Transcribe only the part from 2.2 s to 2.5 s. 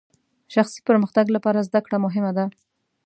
ده.